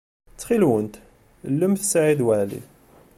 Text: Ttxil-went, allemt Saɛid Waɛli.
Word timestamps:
Ttxil-went, 0.33 0.95
allemt 1.47 1.83
Saɛid 1.91 2.21
Waɛli. 2.25 2.61